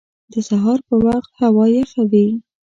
د 0.31 0.33
سهار 0.49 0.79
په 0.87 0.95
وخت 1.07 1.31
هوا 1.41 1.65
یخه 1.77 2.01
وي 2.11 2.27